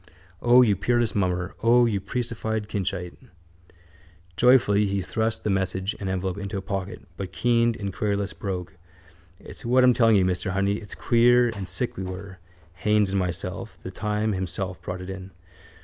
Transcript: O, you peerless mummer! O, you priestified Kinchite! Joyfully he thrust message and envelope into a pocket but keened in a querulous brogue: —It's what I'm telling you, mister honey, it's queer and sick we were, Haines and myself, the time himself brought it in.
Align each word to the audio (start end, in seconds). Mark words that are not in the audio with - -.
O, 0.41 0.63
you 0.63 0.75
peerless 0.75 1.13
mummer! 1.13 1.53
O, 1.61 1.85
you 1.85 2.01
priestified 2.01 2.67
Kinchite! 2.67 3.19
Joyfully 4.35 4.87
he 4.87 4.99
thrust 4.99 5.45
message 5.45 5.95
and 5.99 6.09
envelope 6.09 6.39
into 6.39 6.57
a 6.57 6.61
pocket 6.63 7.03
but 7.17 7.31
keened 7.31 7.75
in 7.75 7.89
a 7.89 7.91
querulous 7.91 8.33
brogue: 8.33 8.71
—It's 9.39 9.63
what 9.63 9.83
I'm 9.83 9.93
telling 9.93 10.15
you, 10.15 10.25
mister 10.25 10.53
honey, 10.53 10.77
it's 10.77 10.95
queer 10.95 11.49
and 11.49 11.67
sick 11.67 11.97
we 11.97 12.03
were, 12.03 12.39
Haines 12.77 13.11
and 13.11 13.19
myself, 13.19 13.77
the 13.83 13.91
time 13.91 14.33
himself 14.33 14.81
brought 14.81 15.01
it 15.01 15.09
in. 15.11 15.29